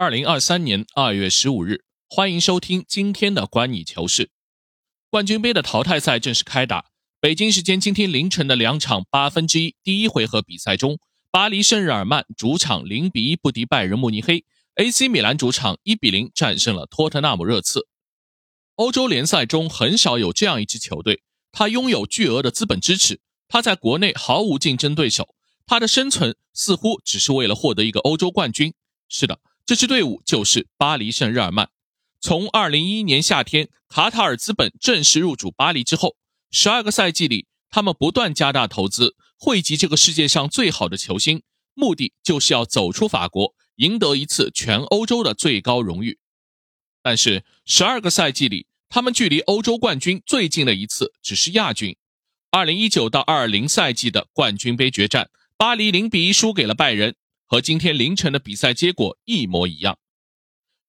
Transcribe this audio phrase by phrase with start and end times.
[0.00, 4.30] 二零二三年二月十五日，欢迎收听今天的观你球事。
[5.10, 6.84] 冠军杯的淘汰赛正式开打。
[7.18, 11.00] 北京时间今天凌晨的两场八分之一第一回合比赛中，
[11.32, 14.44] 巴黎圣日耳曼主场零比一不敌拜仁慕尼黑
[14.76, 17.88] ，AC 米兰主场一比零战胜了托特纳姆热刺。
[18.76, 23.18] 欧洲联赛中很少有这样一支球队，它拥有巨额的资本支持，
[23.48, 25.34] 它在国内毫无竞争对手，
[25.66, 28.72] 它的生存似乎只是为了获得一个欧洲冠军。
[29.08, 29.40] 是的。
[29.68, 31.68] 这支队伍就是巴黎圣日耳曼。
[32.22, 36.16] 从二零一一年夏天卡塔尔资本正式入主巴黎之后，
[36.50, 41.42] 十二个赛季里，他们不断加大投资，汇集这个世界上最好的球星，
[41.74, 46.18] 目的就是要走出法国，赢得一次全欧洲的最高荣誉。
[47.02, 51.94] 但是，十二个赛季里，他们距离欧洲冠军最近的一次只是亚军。
[52.50, 55.28] 二零一九到二零赛季的冠军杯决战，
[55.58, 57.14] 巴黎零比一输给了拜仁。
[57.48, 59.98] 和今天凌晨的比赛结果一模一样，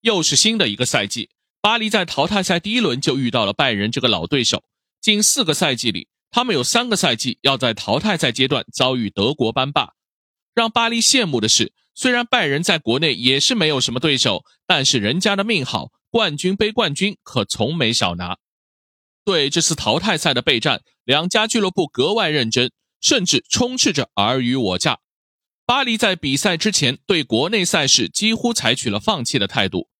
[0.00, 1.30] 又是新的一个赛季。
[1.60, 4.64] 巴黎在淘汰赛第一轮就遇到了拜仁这个老对手。
[5.00, 9.92] 近四个赛季里，他们有三个赛季要在淘汰赛阶段遭遇德国班霸。
[10.52, 18.36] 让巴黎羡慕的是，虽然拜仁在国内也是没有什么对手，但是人家的命好，冠军杯冠军可从没少拿。
[19.24, 24.98] 对这次淘汰赛的备战，两家俱乐部格外认真，甚至充斥着尔虞我诈。
[25.68, 29.90] 巴黎在比赛之前对国内赛事几乎采取了放弃的态度。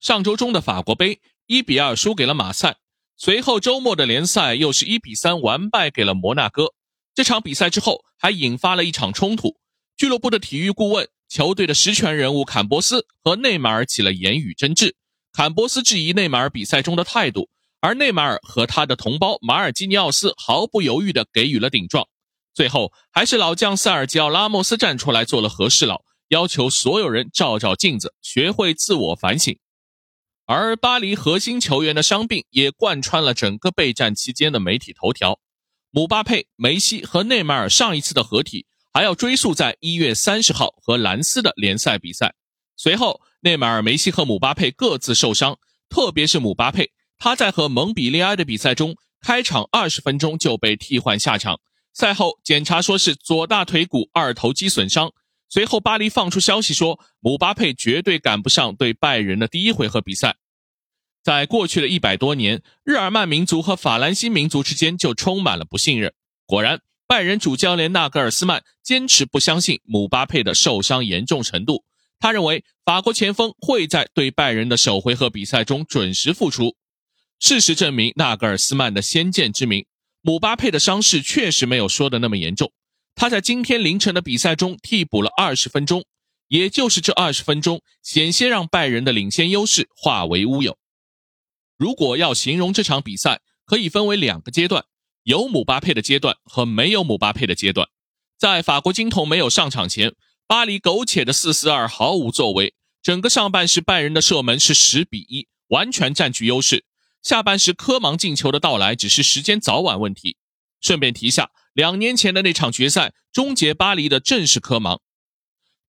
[0.00, 2.78] 上周中的法国杯一比二输给了马赛，
[3.18, 6.72] 随后周末的联赛又是一比三完败给了摩纳哥。
[7.14, 9.58] 这场比赛之后还引发了一场冲突，
[9.94, 14.96] 俱乐部的体育顾问、球队的实权人物坎波斯和内马尔起了言语争执。
[15.34, 17.50] 坎波斯质疑内马尔比赛中的态度，
[17.82, 22.08] 而内马尔和他的同胞马尔基尼奥斯毫不犹豫地给予了顶撞。
[22.60, 29.58] 最后，还是老将塞尔吉奥·拉莫斯站出来做了和事佬，要求所有人照照镜子，学会自我反省。
[30.44, 35.40] 而巴黎核心球员的伤病也贯穿了整个备战期间的媒体头条。
[35.90, 42.34] 姆巴佩、梅西和内马尔上一次的合体还要追溯在一月三十号和兰斯的联赛比赛。
[42.76, 45.56] 随后，内马尔、梅西和姆巴佩各自受伤，
[45.88, 51.58] 特别是姆巴佩，他在和蒙彼利埃的比赛中，开场二十分钟就被替换下场。
[51.92, 55.12] 赛后检查说是左大腿骨二头肌损伤。
[55.48, 60.36] 随后巴黎放出消息说，姆巴佩绝对赶不上对拜仁的第一回合比赛。
[61.22, 66.14] 在过去的一百多年，日耳曼民族和法兰西民族之间就充满了不信任。
[66.46, 71.84] 果然，拜仁主教练纳格尔斯曼坚持不相信姆巴佩的受伤严重程度。
[72.20, 76.76] 他认为法国前锋会在对拜仁的首回合比赛中准时复出。
[77.40, 79.84] 事实证明，纳格尔斯曼的先见之明。
[80.22, 82.72] 姆巴佩的伤势确实没有说的那么严重，
[83.14, 86.04] 他在今天凌晨的比赛中替补了二十分钟，
[86.48, 90.76] 也就是这二十分钟，险些让拜仁的领先优势化为乌有。
[91.78, 94.84] 如果要形容这场比赛，可以分为两个阶段：
[95.22, 97.88] 有姆巴佩的阶段和没有姆巴佩的阶段。
[98.38, 100.14] 在法国金童没有上场前，
[100.46, 106.84] 巴黎苟且的四四二毫无作为，整个上半时拜仁的射门是十比一，完全占据优势。
[107.22, 110.36] 下半时科芒进球的到来只是时间早晚问题。
[110.80, 115.00] 顺便提下，两年前的那场决赛终结巴黎的正是科芒。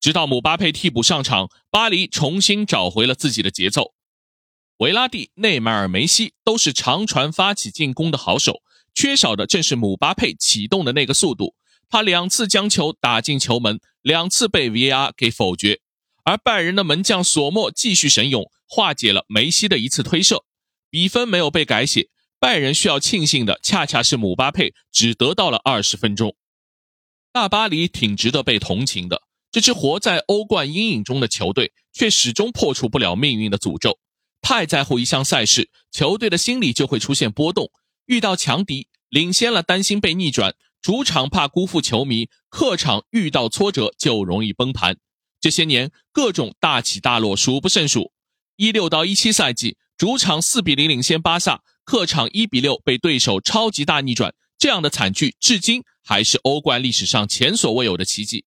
[0.02, 3.94] 直到姆巴佩替补上场，巴黎重新找回了自己的节奏。
[4.78, 8.62] 维拉蒂、内马尔、梅西都是长传发起进攻的好手，
[8.94, 11.56] 缺少的正是姆巴佩启动的那个速度。
[11.88, 15.80] 他两次将球打进球门，两次被 VAR 给否决。
[16.24, 20.44] 而拜仁的门将索莫继续神勇，化解了梅西的一次推射。
[20.92, 26.36] 比分没有被改写，拜仁需要庆幸的恰恰是姆巴佩只得到了二十分钟。
[27.32, 34.00] 大巴黎挺值得被同情的，这支活在欧冠阴影中的球队却始终破除不了命运的诅咒。
[34.42, 37.72] 太在乎一项赛事，球队的心理就会出现波动。
[38.06, 40.52] 遇到强敌，领先了担心被逆转；
[40.82, 44.98] 主场怕辜负球迷，客场遇到挫折就容易崩盘。
[45.40, 48.12] 这些年各种大起大落数不胜数。
[48.58, 49.78] 一六到一七赛季。
[50.02, 58.46] 主场四比零领先巴萨，客场一比六被对手超级大逆转，这样的惨剧至今还是欧冠历史上前所未有的奇迹。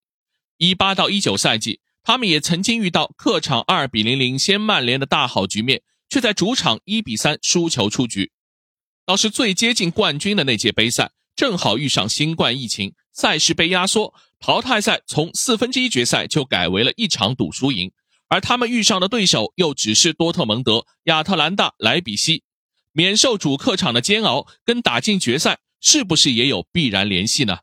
[0.57, 8.33] 一八到一九赛季，他们也曾经遇到客场二比零领先曼联的大好局面，却在主场一比三输球出局。
[9.07, 17.93] 倒是最接近冠军的那届杯赛，正好遇上新冠疫情，赛事被压缩，淘汰赛从四分之一决赛就改为了一场赌输赢。
[18.29, 22.43] 而他们遇上的对手又只是多特蒙德、亚特兰大、莱比锡，
[22.93, 27.59] 免受主客场的煎熬，跟打进决赛是不是也有必然联系呢？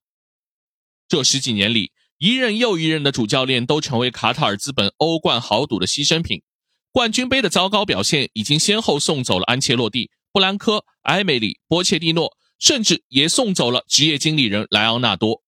[1.08, 6.42] 这十几年里，一任又一任的主教练都成为卡塔尔资本欧冠豪赌的牺牲品。
[6.92, 15.42] 冠军杯的糟糕表现已经先后送走了安切洛蒂、布兰科、埃梅里、波切蒂诺，甚至也送走了职业经理人莱昂纳多。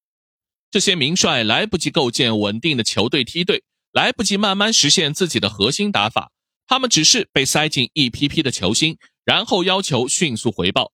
[0.71, 3.63] 这些名帅来不及构建稳定的球队梯队，
[3.93, 6.31] 来不及慢慢实现自己的核心打法，
[6.67, 10.91] 他们只是被塞进一批批的球星，然后要求迅速回报。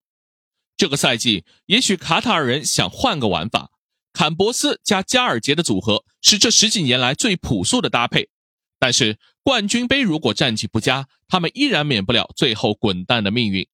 [0.75, 3.72] 这个赛季，也许卡塔尔人想换个玩法，
[4.12, 8.30] 坎博斯加加尔杰的组合是这十几年来最朴素的搭配。
[8.78, 13.68] 但是冠军杯如果战绩不佳，他们依然免不了最后滚蛋的命运。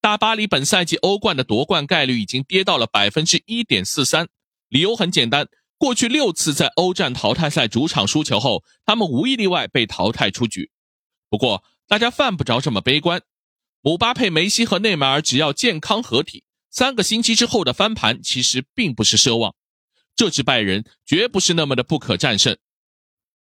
[0.00, 4.28] 大巴黎本赛季欧冠的夺冠概率已经跌到了百分之一点四三。
[4.68, 5.48] 理由很简单，
[5.78, 10.70] 过去六次在欧战淘汰赛主场输球后，他们无一例外被淘汰出局。
[11.28, 13.22] 不过，大家犯不着这么悲观。
[13.82, 19.54] 姆巴佩、梅西和内马尔只要健康合体，三个星期之后的翻盘其实并不是奢望。
[20.16, 22.56] 这支拜仁绝不是那么的不可战胜。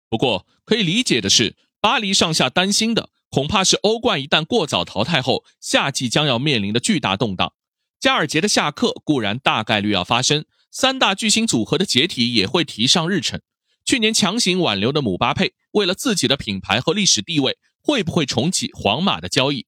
[0.09, 7.53] 不过，可以理解的是，巴黎上下担心的恐怕是欧冠一旦过早淘汰后，夏季将要面临的巨大动荡。
[7.99, 10.45] 加尔杰的下课固然大概率要发生。
[10.75, 13.39] 三大巨星组合的解体也会提上日程。
[13.85, 19.67] 去年强行挽留的姆巴佩，为了自己的品牌和历史地位，会不会重启皇马的交易？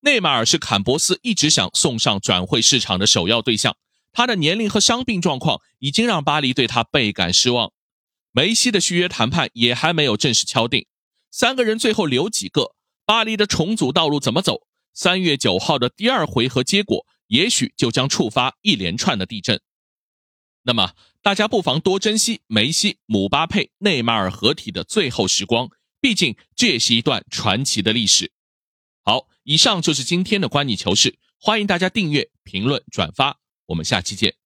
[0.00, 3.76] 内马尔是坎博斯一直想送上转会市场的首要对象，
[4.12, 7.72] 他的年龄和伤病状况已经让巴黎对他倍感失望。
[8.32, 10.88] 梅西的续约谈判也还没有正式敲定，
[11.30, 12.74] 三个人最后留几个？
[13.06, 14.62] 巴黎的重组道路怎么走？
[14.92, 19.60] 三月九号的第二回合结果，也许就将触发一连串的地震。
[20.64, 20.92] 那么，
[21.22, 25.68] 大家不妨多珍惜梅西、姆巴佩、内马尔合体的最后时光，
[26.00, 28.32] 毕竟这也是一段传奇的历史。
[29.02, 34.41] 好，以上就是今天的观你球事，欢迎大家订阅、评论、转发，我们下期见。